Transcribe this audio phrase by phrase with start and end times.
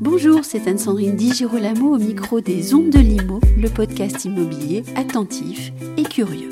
[0.00, 5.72] Bonjour, c'est Anne-Sandrine Di Girolamo au micro des Ondes de Limo, le podcast immobilier attentif
[5.98, 6.48] et curieux.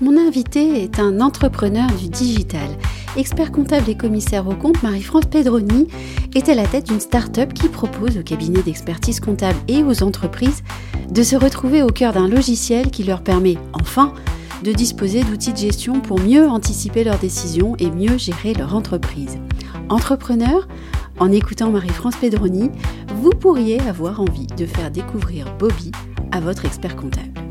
[0.00, 2.68] Mon invité est un entrepreneur du digital.
[3.16, 5.86] Expert comptable et commissaire au compte, Marie-France Pedroni
[6.34, 10.64] est à la tête d'une start-up qui propose aux cabinets d'expertise comptable et aux entreprises
[11.10, 14.12] de se retrouver au cœur d'un logiciel qui leur permet, enfin,
[14.62, 19.38] de disposer d'outils de gestion pour mieux anticiper leurs décisions et mieux gérer leur entreprise.
[19.88, 20.66] Entrepreneur,
[21.18, 22.70] en écoutant Marie-France Pedroni,
[23.22, 25.92] vous pourriez avoir envie de faire découvrir Bobby
[26.32, 27.45] à votre expert comptable.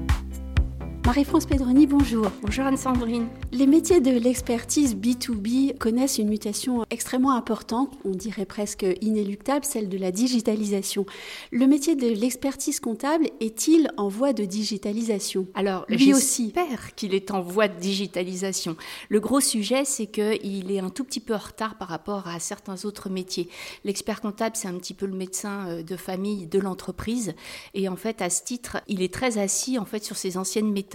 [1.05, 2.31] Marie-France Pedroni, bonjour.
[2.41, 3.27] Bonjour Anne-Sandrine.
[3.51, 9.87] Les métiers de l'expertise B2B connaissent une mutation extrêmement importante, on dirait presque inéluctable, celle
[9.87, 11.05] de la digitalisation.
[11.51, 15.45] Le métier de l'expertise comptable est-il en voie de digitalisation?
[15.53, 16.51] Alors, lui aussi.
[16.55, 18.75] J'espère qu'il est en voie de digitalisation.
[19.09, 22.39] Le gros sujet, c'est qu'il est un tout petit peu en retard par rapport à
[22.39, 23.47] certains autres métiers.
[23.83, 27.35] L'expert comptable, c'est un petit peu le médecin euh, de famille de l'entreprise.
[27.75, 30.71] Et en fait, à ce titre, il est très assis en fait sur ses anciennes
[30.71, 30.94] méthodes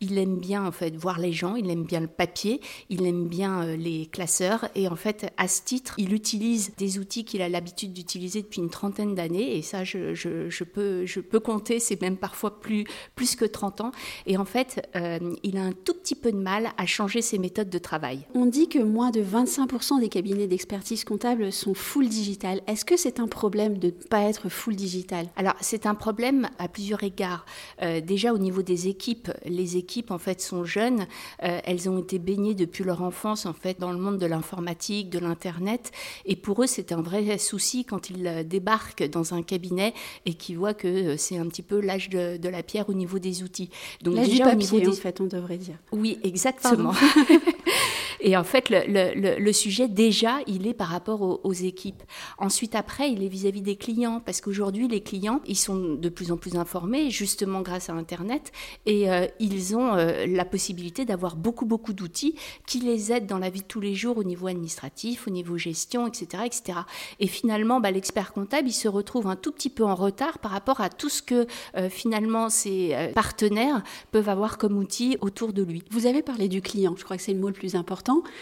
[0.00, 3.26] il aime bien en fait voir les gens, il aime bien le papier, il aime
[3.28, 7.42] bien euh, les classeurs et en fait à ce titre, il utilise des outils qu'il
[7.42, 12.00] a l'habitude d'utiliser depuis une trentaine d'années et ça je, peux, je peux compter, c'est
[12.00, 13.92] même parfois plus, plus que 30 ans
[14.26, 17.38] et en fait euh, il a un tout petit peu de mal à changer ses
[17.38, 18.26] méthodes de travail.
[18.34, 22.60] On dit que moins de 25% des cabinets d'expertise comptable sont full digital.
[22.66, 25.26] Est-ce que c'est un problème de ne pas être full digital?
[25.36, 27.46] Alors c'est un problème à plusieurs égards.
[27.82, 31.06] Euh, déjà au niveau des équipes, les équipes en fait sont jeunes,
[31.42, 35.10] euh, elles ont été baignées depuis leur enfance en fait dans le monde de l'informatique,
[35.10, 35.92] de l'internet,
[36.24, 39.94] et pour eux c'est un vrai souci quand ils euh, débarquent dans un cabinet
[40.26, 43.18] et qu'ils voient que euh, c'est un petit peu l'âge de, la pierre au niveau
[43.18, 43.70] des outils.
[44.02, 45.76] Donc l'âge du papier, en fait, on devrait dire.
[45.92, 46.92] Oui, exactement.
[48.24, 52.02] Et en fait, le, sujet, déjà, il est par rapport aux, équipes.
[52.38, 56.30] Ensuite, après, il est vis-à-vis des clients, parce qu'aujourd'hui, les clients, ils sont de plus
[56.30, 58.52] en plus informés, justement grâce à Internet,
[58.86, 62.36] et euh, ils ont euh, la possibilité d'avoir beaucoup, beaucoup d'outils
[62.66, 65.58] qui les aident dans la vie de tous les jours au niveau administratif, au niveau
[65.58, 66.44] gestion, etc.
[66.46, 66.78] etc.
[67.18, 70.52] Et finalement, bah, l'expert comptable, il se retrouve un tout petit peu en retard par
[70.52, 71.46] rapport à tout ce que
[71.76, 73.82] euh, finalement ses partenaires
[74.12, 75.82] peuvent avoir comme outils autour de lui.
[75.90, 78.32] Vous avez parlé du client, je crois que c'est le mot le plus important important,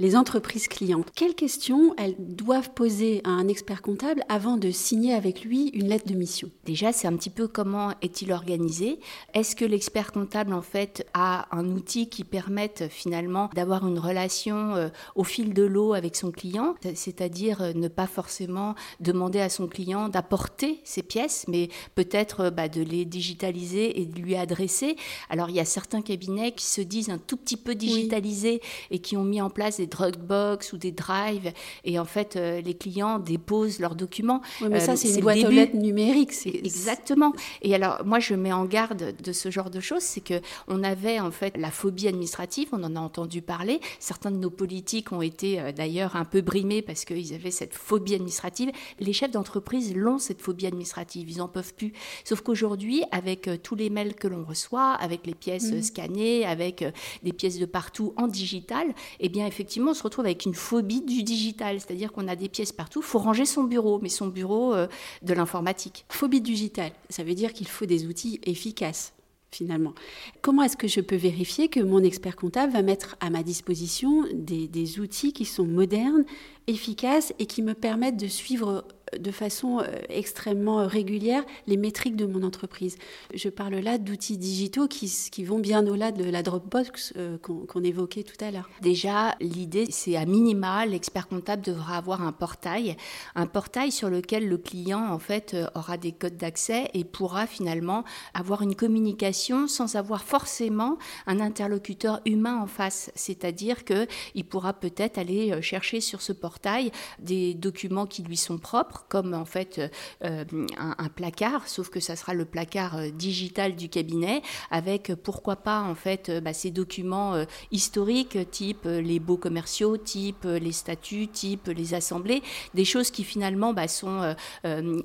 [0.00, 1.08] les entreprises clientes.
[1.14, 5.88] Quelles questions elles doivent poser à un expert comptable avant de signer avec lui une
[5.88, 6.50] lettre de mission?
[6.64, 8.98] Déjà, c'est un petit peu comment est-il organisé
[9.34, 14.74] Est-ce que l'expert comptable, en fait, a un outil qui permette finalement d'avoir une relation
[14.74, 16.76] euh, au fil de l'eau avec son client?
[16.94, 22.50] C'est-à-dire euh, ne pas forcément demander à son client d'apporter ses pièces, mais peut-être euh,
[22.50, 24.96] bah, de les digitaliser et de lui adresser.
[25.28, 29.00] Alors, il y a certains cabinets qui se disent un tout petit peu digitalisés et
[29.00, 31.52] qui ont mis en place des Dropbox ou des drives
[31.84, 34.40] et en fait euh, les clients déposent leurs documents.
[34.60, 36.32] Oui, mais ça euh, c'est une boîte aux lettres numérique.
[36.46, 37.32] Exactement.
[37.62, 40.82] Et alors moi je mets en garde de ce genre de choses, c'est que on
[40.82, 43.80] avait en fait la phobie administrative, on en a entendu parler.
[43.98, 47.74] Certains de nos politiques ont été euh, d'ailleurs un peu brimés parce qu'ils avaient cette
[47.74, 48.70] phobie administrative.
[48.98, 51.92] Les chefs d'entreprise l'ont cette phobie administrative, ils en peuvent plus.
[52.24, 55.82] Sauf qu'aujourd'hui avec tous les mails que l'on reçoit, avec les pièces mmh.
[55.82, 56.84] scannées, avec
[57.22, 61.02] des pièces de partout en digital, eh bien effectivement on se retrouve avec une phobie
[61.02, 63.00] du digital, c'est-à-dire qu'on a des pièces partout.
[63.00, 64.86] Il faut ranger son bureau, mais son bureau euh,
[65.22, 66.04] de l'informatique.
[66.08, 69.12] Phobie digitale, ça veut dire qu'il faut des outils efficaces
[69.52, 69.94] finalement.
[70.42, 74.24] Comment est-ce que je peux vérifier que mon expert comptable va mettre à ma disposition
[74.32, 76.24] des outils qui sont modernes,
[76.68, 78.84] efficaces et qui me permettent de suivre
[79.18, 82.96] de façon euh, extrêmement régulière les métriques de mon entreprise.
[83.34, 85.10] Je parle là d'outils digitaux qui,
[85.44, 88.68] vont bien au-delà de la Dropbox euh, qu'on évoquait tout à l'heure.
[88.82, 92.96] Déjà, l'idée, c'est à minima, l'expert comptable devra avoir un portail,
[93.34, 97.46] un portail sur lequel le client, en fait, euh, aura des codes d'accès et pourra
[97.46, 98.04] finalement
[98.34, 103.10] avoir une communication sans avoir forcément un interlocuteur humain en face.
[103.14, 108.99] C'est-à-dire qu'il pourra peut-être aller chercher sur ce portail des documents qui lui sont propres
[109.08, 109.80] comme en fait
[110.24, 110.44] euh,
[110.78, 115.80] un, placard, sauf que ça sera le placard euh, digital du cabinet, avec pourquoi pas
[115.80, 121.68] en fait euh, bah, ces documents historiques, type les baux commerciaux, type les statuts, type
[121.68, 122.42] les assemblées,
[122.74, 123.86] des choses qui finalement bah,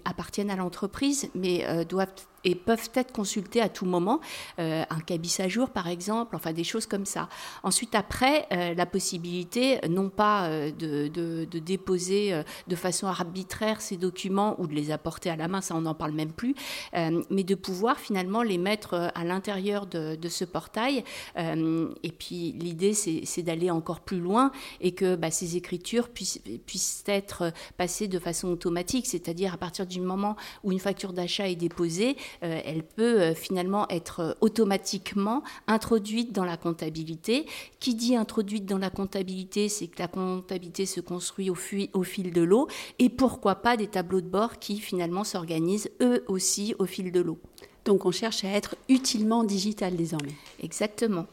[0.05, 2.13] appartiennent à l'entreprise, mais doivent
[2.45, 4.21] et peuvent être consultés à tout moment,
[4.57, 7.27] un cabis à jour par exemple, enfin des choses comme ça.
[7.63, 14.55] Ensuite, après, la possibilité non pas de, de, de, déposer de façon arbitraire ces documents
[14.59, 16.55] ou de les apporter à la main, ça on n'en parle même plus,
[16.93, 21.03] mais de pouvoir finalement les mettre à l'intérieur de, de, ce portail.
[21.37, 24.51] et puis l'idée, c'est d'aller encore plus loin
[24.81, 29.85] et que bah, ces écritures puissent, puissent être passées de façon automatique, c'est-à-dire à partir
[29.85, 35.43] du moment où une facture d'achat est déposée, euh, elle peut euh, finalement être automatiquement
[35.67, 37.45] introduite dans la comptabilité.
[37.79, 41.57] Qui dit introduite dans la comptabilité, c'est que la comptabilité se construit au,
[41.93, 42.67] au fil de l'eau
[42.99, 47.21] et pourquoi pas des tableaux de bord qui finalement s'organisent eux aussi au fil de
[47.21, 47.39] l'eau.
[47.85, 50.33] Donc on cherche à être utilement digital désormais.
[50.61, 51.27] Exactement.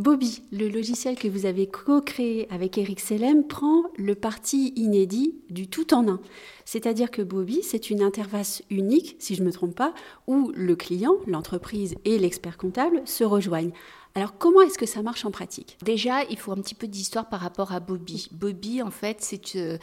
[0.00, 5.68] Bobby, le logiciel que vous avez co-créé avec Eric Selem, prend le parti inédit du
[5.68, 6.20] tout en un.
[6.64, 9.92] C'est-à-dire que Bobby, c'est une interface unique, si je ne me trompe pas,
[10.26, 13.74] où le client, l'entreprise et l'expert comptable se rejoignent.
[14.16, 15.78] Alors comment est-ce que ça marche en pratique?
[15.84, 18.28] Déjà, il faut un petit peu d'histoire par rapport à Bobby.
[18.32, 19.78] Bobby, en fait, c'est euh,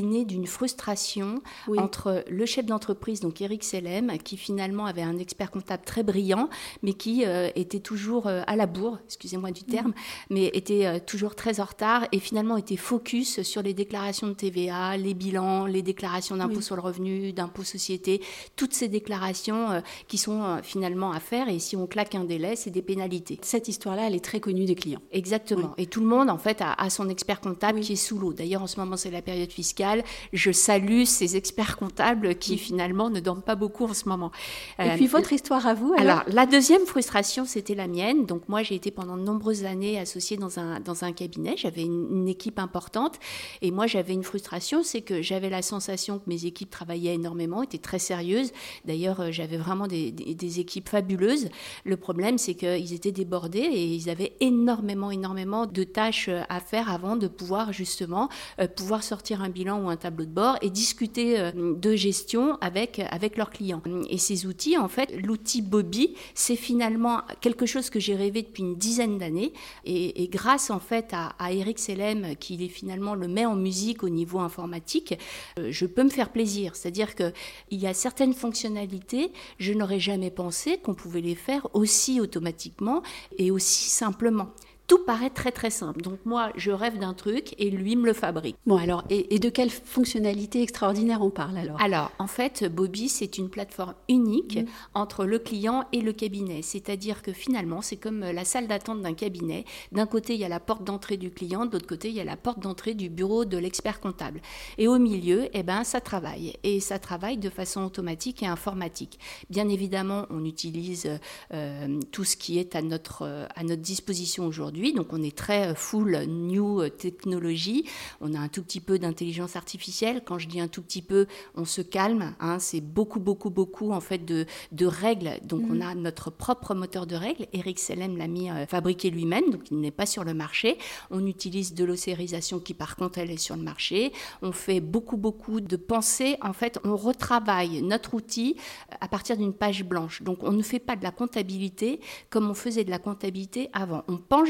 [0.00, 1.42] né d'une frustration
[1.76, 6.48] entre le chef d'entreprise, donc Eric Selem, qui finalement avait un expert comptable très brillant,
[6.84, 9.92] mais qui euh, était toujours euh, à la bourre, excusez-moi du terme,
[10.30, 14.96] mais était toujours très en retard et finalement était focus sur les déclarations de TVA,
[14.96, 18.22] les bilans, les déclarations d'impôt sur le revenu, d'impôt société,
[18.54, 21.48] toutes ces déclarations qui sont finalement à faire.
[21.48, 24.66] Et si on claque un délai, c'est des pénalités cette histoire-là, elle est très connue
[24.66, 25.00] des clients.
[25.10, 25.72] Exactement.
[25.78, 28.34] Et tout le monde, en fait, a, son expert comptable qui est sous l'eau.
[28.34, 30.04] D'ailleurs, en ce moment, c'est la période fiscale.
[30.34, 34.30] Je salue ces experts comptables qui, finalement, ne dorment pas beaucoup en ce moment.
[34.78, 38.26] Et puis, euh, votre histoire à vous alors, la deuxième frustration, c'était la mienne.
[38.26, 41.54] Donc, moi, j'ai été pendant de nombreuses années associée dans un, dans un cabinet.
[41.56, 43.18] J'avais une, équipe importante.
[43.62, 47.62] Et moi, j'avais une frustration, c'est que j'avais la sensation que mes équipes travaillaient énormément,
[47.62, 48.52] étaient très sérieuses.
[48.84, 51.48] D'ailleurs, euh, j'avais vraiment des, des, des équipes fabuleuses.
[51.84, 56.60] Le problème, c'est qu'ils étaient débordés et ils avaient énormément, énormément de tâches euh, à
[56.60, 58.28] faire avant de pouvoir justement
[58.60, 62.58] euh, pouvoir sortir un bilan ou un tableau de bord et discuter euh, de gestion
[62.60, 63.82] avec, avec leurs clients.
[64.10, 68.62] Et ces outils, en fait, l'outil Bobby, c'est finalement quelque chose que j'ai rêvé depuis
[68.62, 69.52] une dizaine d'années
[69.84, 74.38] et, grâce en fait à, Eric Selem qui finalement le met en musique au niveau
[74.40, 75.18] informatique,
[75.56, 76.76] je peux me faire plaisir.
[76.76, 77.32] C'est-à-dire qu'il
[77.70, 83.02] y a certaines fonctionnalités, je n'aurais jamais pensé qu'on pouvait les faire aussi automatiquement
[83.36, 84.48] et aussi simplement
[84.88, 86.00] tout paraît très très simple.
[86.00, 88.56] Donc moi, je rêve d'un truc et lui me le fabrique.
[88.66, 91.80] Bon alors, et, de quelle fonctionnalité extraordinaire on parle alors?
[91.80, 94.66] Alors, en fait, Bobby, c'est une plateforme unique mmh.
[94.94, 96.62] entre le client et le cabinet.
[96.62, 99.66] C'est-à-dire que finalement, c'est comme la salle d'attente d'un cabinet.
[99.92, 102.20] D'un côté, il y a la porte d'entrée du client, de l'autre côté, il y
[102.20, 104.40] a la porte d'entrée du bureau de l'expert comptable.
[104.78, 106.54] Et au milieu, eh ben, ça travaille.
[106.62, 109.18] Et ça travaille de façon automatique et informatique.
[109.50, 111.10] Bien évidemment, on utilise
[111.52, 115.68] euh, tout ce qui est à notre, à notre disposition aujourd'hui donc on est très
[115.68, 117.84] euh, full new euh, technologie.
[118.20, 120.22] On a un tout petit peu d'intelligence artificielle.
[120.24, 121.26] Quand je dis un tout petit peu,
[121.56, 122.34] on se calme.
[122.40, 122.58] Hein.
[122.58, 124.46] c'est beaucoup, beaucoup, beaucoup en fait de,
[124.80, 125.32] règles.
[125.42, 125.82] Donc on mm.
[125.82, 127.46] a notre propre moteur de règles.
[127.52, 130.78] Eric Selem l'a mis euh, fabriqué lui-même, donc il n'est pas sur le marché.
[131.10, 134.12] On utilise de l'océrisation qui par contre elle est sur le marché.
[134.42, 136.36] On fait beaucoup, beaucoup de pensées.
[136.42, 138.56] En fait, on retravaille notre outil
[139.00, 140.22] à partir d'une page blanche.
[140.22, 142.00] Donc on ne fait pas de la comptabilité
[142.30, 144.04] comme on faisait de la comptabilité avant.
[144.08, 144.48] On pense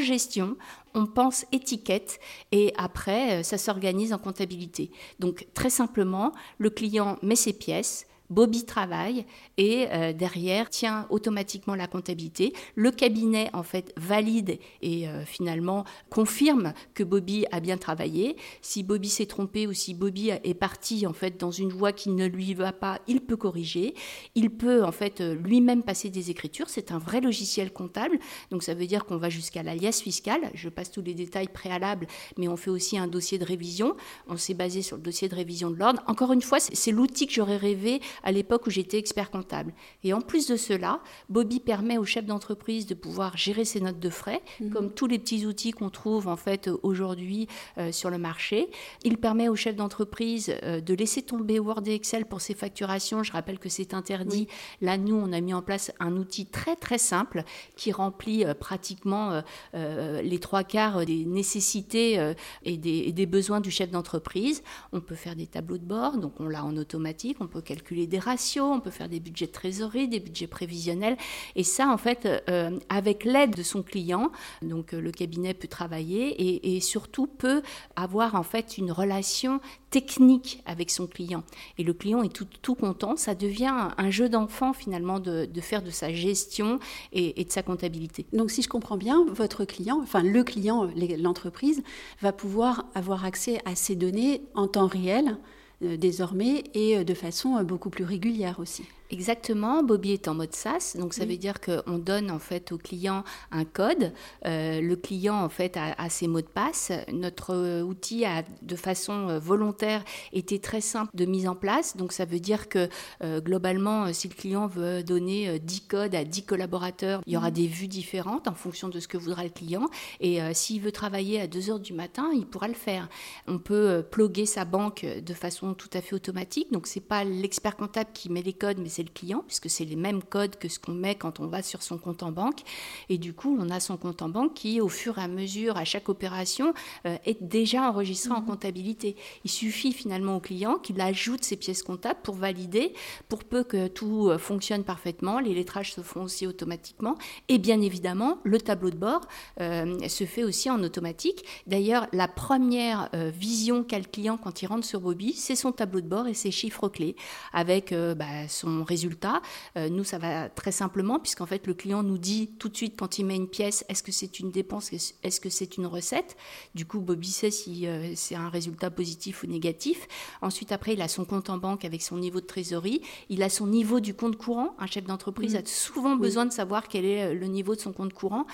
[0.94, 2.18] on pense étiquette
[2.50, 4.90] et après, euh, ça s'organise en comptabilité.
[5.20, 9.24] Donc très simplement, le client met ses pièces, Bobby travaille
[9.56, 12.52] et euh, derrière tient automatiquement la comptabilité.
[12.74, 18.36] Le cabinet en fait valide et euh, finalement confirme que Bobby a bien travaillé.
[18.62, 22.10] Si Bobby s'est trompé ou si Bobby est parti en fait dans une voie qui
[22.10, 23.94] ne lui va pas, il peut corriger.
[24.34, 26.68] Il peut en fait euh, lui-même passer des écritures.
[26.68, 28.18] C'est un vrai logiciel comptable.
[28.50, 30.50] Donc ça veut dire qu'on va jusqu'à l'alias fiscal.
[30.54, 33.96] Je passe tous les détails préalables, mais on fait aussi un dossier de révision.
[34.28, 36.02] On s'est basé sur le dossier de révision de l'ordre.
[36.06, 39.72] Encore une fois, c'est l'outil que j'aurais rêvé à l'époque où j'étais expert comptable.
[40.04, 44.00] Et en plus de cela, Bobby permet au chef d'entreprise de pouvoir gérer ses notes
[44.00, 44.70] de frais, mhm.
[44.70, 47.48] comme tous les petits outils qu'on trouve en fait aujourd'hui
[47.78, 48.68] euh, sur le marché.
[49.04, 53.22] Il permet au chef d'entreprise euh, de laisser tomber Word et Excel pour ses facturations.
[53.22, 54.48] Je rappelle que c'est interdit.
[54.80, 57.44] Là, nous, on a mis en place un outil très très simple
[57.76, 59.42] qui remplit euh, pratiquement
[59.74, 62.32] les trois quarts des nécessités
[62.64, 64.62] et des, et des besoins du chef d'entreprise.
[64.92, 67.38] On peut faire des tableaux de bord, donc on l'a en automatique.
[67.40, 71.16] On peut calculer des ratios, on peut faire des budgets de trésorerie, des budgets prévisionnels.
[71.56, 74.30] Et ça, en fait, euh, avec l'aide de son client,
[74.62, 77.62] donc le cabinet peut travailler et, surtout peut
[77.96, 79.60] avoir en fait une relation
[79.90, 81.42] technique avec son client.
[81.76, 83.16] Et le client est tout, content.
[83.16, 86.78] Ça devient un, jeu d'enfant finalement de, faire de sa gestion
[87.12, 88.26] et, et, de sa comptabilité.
[88.32, 90.88] Donc si je comprends bien, votre client, enfin le client,
[91.18, 91.82] l'entreprise,
[92.22, 95.34] va pouvoir avoir accès à ces données en temps réel euh,
[95.80, 98.84] désormais et euh, de façon euh, beaucoup plus régulière aussi.
[99.10, 102.78] Exactement, Bobby est en mode SaaS, donc ça veut dire qu'on donne en fait au
[102.78, 104.12] client un code.
[104.44, 106.92] Euh, le client en fait a, ses mots de passe.
[107.10, 111.96] Notre euh, outil a de façon euh, volontaire été très simple de mise en place,
[111.96, 112.88] donc ça veut dire que
[113.22, 117.54] globalement, si le client veut donner 10 codes à 10 collaborateurs, il y aura mmh.
[117.54, 119.86] des vues différentes en fonction de ce que voudra le client.
[120.20, 123.08] Et s'il veut travailler à 2 heures du matin, il pourra le faire.
[123.46, 127.76] On peut ploguer sa banque de façon tout à fait automatique, donc c'est pas l'expert
[127.76, 130.78] comptable qui met les codes, mais le client, puisque c'est les mêmes codes que ce
[130.78, 132.60] qu'on met quand on va sur son compte en banque.
[133.08, 135.76] Et du coup, on a son compte en banque qui, au fur et à mesure,
[135.76, 136.74] à chaque opération,
[137.06, 138.46] euh, est déjà enregistré en mhm.
[138.46, 139.16] comptabilité.
[139.44, 142.92] Il suffit finalement au client qu'il ajoute ses pièces comptables pour valider,
[143.28, 145.40] pour peu que tout euh, fonctionne parfaitement.
[145.40, 147.16] Les lettrages se font aussi automatiquement.
[147.48, 149.22] Et bien évidemment, le tableau de bord
[149.60, 151.44] euh, se fait aussi en automatique.
[151.66, 156.00] D'ailleurs, la première vision qu'a le client quand il rentre sur Bobby, c'est son tableau
[156.00, 157.16] de bord et ses chiffres clés,
[157.52, 159.42] avec bah, son résultat.
[159.76, 162.94] Euh, nous, ça va très simplement, puisqu'en fait, le client nous dit tout de suite
[162.98, 166.36] quand il met une pièce, est-ce que c'est une dépense, est-ce que c'est une recette?
[166.74, 170.08] Du coup, Bobby sait si euh, c'est un résultat positif ou négatif.
[170.42, 173.02] Ensuite, après, il a son compte en banque avec son niveau de trésorerie.
[173.28, 174.74] Il a son niveau du compte courant.
[174.78, 175.58] Un chef d'entreprise mmh.
[175.58, 178.46] a souvent besoin de savoir quel est euh, le niveau de son compte courant.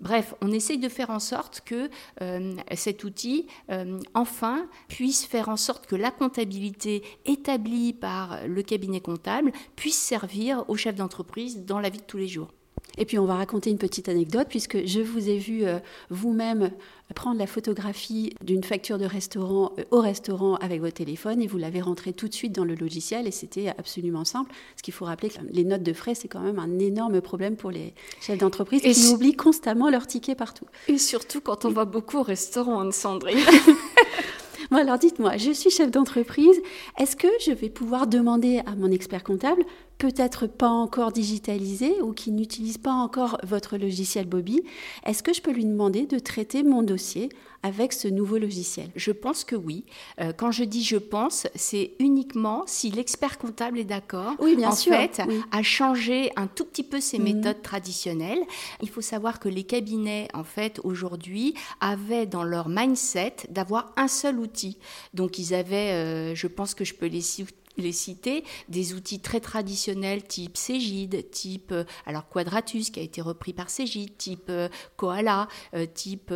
[0.00, 1.90] Bref, on essaye de faire en sorte que
[2.22, 8.62] euh, cet outil, euh, enfin, puisse faire en sorte que la comptabilité établie par le
[8.62, 12.48] cabinet comptable puisse servir aux chefs d'entreprise dans la vie de tous les jours.
[12.98, 15.78] Et puis on va raconter une petite anecdote puisque je vous ai vu euh,
[16.10, 16.70] vous-même
[17.14, 21.58] prendre la photographie d'une facture de restaurant euh, au restaurant avec votre téléphone et vous
[21.58, 24.52] l'avez rentrée tout de suite dans le logiciel et c'était absolument simple.
[24.76, 27.56] Ce qu'il faut rappeler que les notes de frais, c'est quand même un énorme problème
[27.56, 30.66] pour les chefs d'entreprise qui oublient constamment leur ticket partout.
[30.88, 33.38] Et surtout quand on va beaucoup au restaurant, Anne-Sandrine.
[34.74, 36.60] Alors dites-moi, je suis chef d'entreprise.
[36.98, 39.64] Est-ce que je vais pouvoir demander à mon expert comptable
[40.00, 44.62] peut-être pas encore digitalisé ou qui n'utilise pas encore votre logiciel Bobby,
[45.04, 47.28] est-ce que je peux lui demander de traiter mon dossier
[47.62, 48.90] avec ce nouveau logiciel?
[48.96, 49.84] Je pense que oui.
[50.20, 54.34] Euh, quand je dis je pense, c'est uniquement si l'expert comptable est d'accord.
[54.38, 54.94] Oui, bien en sûr.
[54.94, 57.24] fait, à changer un tout petit peu ses mhm.
[57.24, 58.40] méthodes traditionnelles.
[58.82, 64.08] Il faut savoir que les cabinets, en fait, aujourd'hui, avaient dans leur mindset d'avoir un
[64.08, 64.78] seul outil.
[65.14, 67.20] Donc, ils avaient, euh, je pense que je peux les
[67.80, 73.20] les citer, des outils très traditionnels type Cégide, type euh, alors Quadratus qui a été
[73.20, 76.32] repris par Cégide, type euh, Koala, euh, type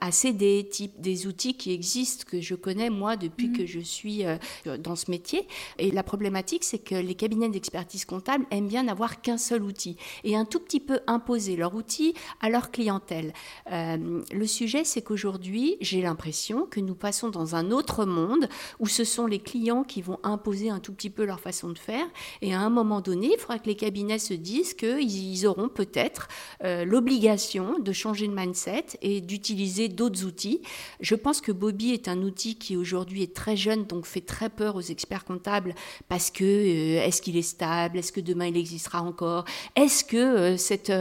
[0.00, 3.56] ACD, type des outils qui existent que je connais moi depuis mhm.
[3.56, 4.24] que je suis
[4.64, 5.46] dans ce métier.
[5.78, 9.96] Et la problématique, c'est que les cabinets d'expertise comptable aiment bien n'avoir qu'un seul outil
[10.24, 13.32] et un tout petit peu imposer leur outil à leur clientèle.
[13.70, 19.04] le sujet, c'est qu'aujourd'hui, j'ai l'impression que nous passons dans un autre monde où ce
[19.04, 22.06] sont les clients qui vont imposer un tout petit peu leur façon de faire.
[22.42, 26.28] Et à un moment donné, il faudra que les cabinets se disent qu'ils auront peut-être
[26.64, 30.62] euh, l'obligation de changer de mindset et d'utiliser d'autres outils.
[31.00, 34.48] Je pense que Bobby est un outil qui aujourd'hui est très jeune, donc fait très
[34.48, 35.74] peur aux experts comptables
[36.08, 37.98] parce que euh, est-ce qu'il est stable?
[37.98, 39.44] Est-ce que demain il existera encore?
[39.76, 40.92] Est-ce que euh, cette,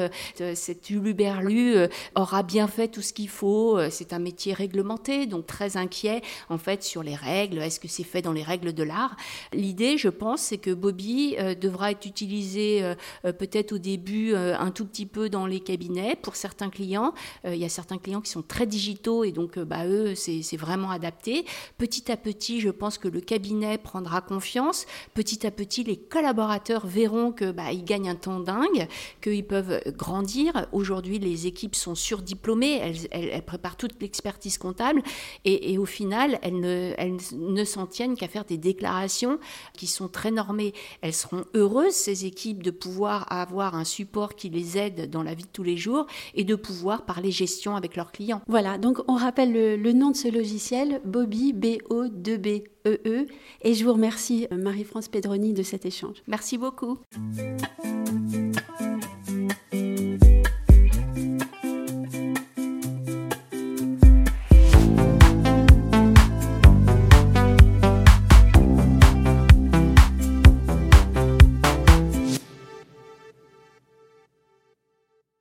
[0.56, 3.80] cette uluberlu aura bien fait tout ce qu'il faut?
[3.90, 7.60] C'est un métier réglementé, donc très inquiet en fait sur les règles.
[7.60, 9.16] Est-ce que c'est fait dans les règles de l'art?
[9.60, 14.34] L'idée, je pense, c'est que Bobby euh, devra être utilisé euh, euh, peut-être au début
[14.34, 17.14] un tout petit peu dans les cabinets pour certains clients.
[17.46, 20.92] il y a certains clients qui sont très digitaux et donc bah, eux, c'est vraiment
[20.92, 21.46] adapté.
[21.78, 24.86] Petit à petit, je pense que le cabinet prendra confiance.
[25.14, 28.88] Petit à petit, les collaborateurs verront que bah, gagnent un temps dingue,
[29.22, 30.68] qu'ils peuvent grandir.
[30.72, 35.02] Aujourd'hui, les équipes sont surdiplômées, elles, elles, préparent toute l'expertise comptable
[35.44, 39.40] et, au final, elles ne, elles ne s'en tiennent qu'à faire des déclarations
[39.74, 44.50] qui sont très normées, elles seront heureuses, ces équipes, de pouvoir avoir un support qui
[44.50, 47.96] les aide dans la vie de tous les jours et de pouvoir parler gestion avec
[47.96, 48.42] leurs clients.
[48.48, 52.64] Voilà, donc on rappelle le, nom de ce logiciel, Bobby, B-O-2-B.
[52.88, 53.28] E -E,
[53.62, 56.24] et je vous remercie, Marie-France Pedroni, de cet échange.
[56.28, 56.98] Merci beaucoup.